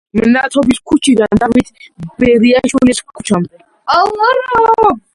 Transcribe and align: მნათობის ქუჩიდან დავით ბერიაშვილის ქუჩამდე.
მნათობის 0.19 0.79
ქუჩიდან 0.91 1.41
დავით 1.43 1.69
ბერიაშვილის 2.25 3.05
ქუჩამდე. 3.13 3.65